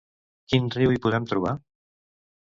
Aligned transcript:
Quin 0.53 0.69
riu 0.75 0.93
hi 0.93 1.01
podem 1.03 1.27
trobar? 1.33 1.51